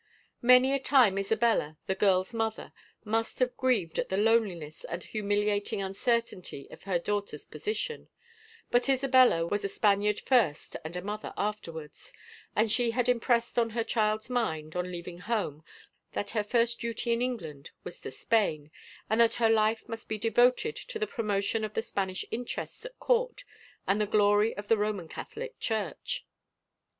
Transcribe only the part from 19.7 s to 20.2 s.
must be